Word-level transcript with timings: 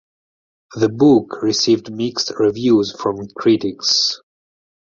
The 0.73 0.89
book 0.89 1.43
received 1.43 1.91
mixed 1.93 2.31
reviews 2.39 2.91
from 2.99 3.27
critics. 3.37 4.19